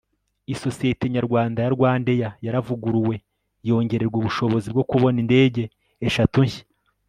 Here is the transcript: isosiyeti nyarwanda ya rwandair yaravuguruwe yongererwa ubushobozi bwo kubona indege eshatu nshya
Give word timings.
isosiyeti 0.53 1.05
nyarwanda 1.15 1.59
ya 1.63 1.69
rwandair 1.75 2.23
yaravuguruwe 2.45 3.15
yongererwa 3.67 4.17
ubushobozi 4.19 4.67
bwo 4.73 4.83
kubona 4.89 5.17
indege 5.23 5.63
eshatu 6.07 6.39
nshya 6.47 6.63